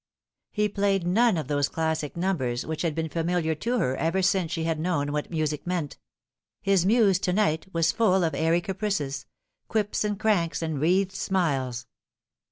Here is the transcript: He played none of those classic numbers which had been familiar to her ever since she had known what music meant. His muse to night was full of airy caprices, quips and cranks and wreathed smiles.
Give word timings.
He 0.49 0.67
played 0.67 1.05
none 1.05 1.37
of 1.37 1.47
those 1.47 1.69
classic 1.69 2.17
numbers 2.17 2.65
which 2.65 2.81
had 2.81 2.95
been 2.95 3.07
familiar 3.07 3.53
to 3.53 3.77
her 3.77 3.95
ever 3.97 4.23
since 4.23 4.51
she 4.51 4.63
had 4.63 4.79
known 4.79 5.11
what 5.11 5.29
music 5.29 5.67
meant. 5.67 5.99
His 6.59 6.87
muse 6.87 7.19
to 7.19 7.31
night 7.31 7.67
was 7.71 7.91
full 7.91 8.23
of 8.23 8.33
airy 8.33 8.61
caprices, 8.61 9.27
quips 9.67 10.03
and 10.03 10.19
cranks 10.19 10.63
and 10.63 10.81
wreathed 10.81 11.11
smiles. 11.11 11.85